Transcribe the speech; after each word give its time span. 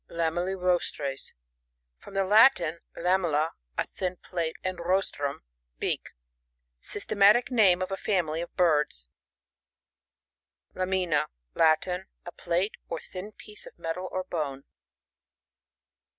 Lamrllirostrr?.— 0.09 1.15
From 1.99 2.15
the 2.15 2.21
L^fin, 2.21 2.79
lamella^ 2.97 3.51
a 3.77 3.85
thin 3.85 4.15
ph 4.17 4.49
e, 4.55 4.55
and 4.63 4.79
rostrvni, 4.79 5.41
beak. 5.77 6.09
Svstematic 6.81 7.51
name 7.51 7.83
of 7.83 7.91
a 7.91 7.95
fiuDily 7.97 8.41
of 8.41 8.55
birds. 8.55 9.07
Lamina.— 10.73 11.27
Latin. 11.61 12.07
A 12.25 12.31
pLtte, 12.31 12.71
or 12.89 12.99
thin 12.99 13.31
piece 13.31 13.67
of 13.67 13.77
metal 13.77 14.09
or 14.11 14.23
bone. 14.23 14.63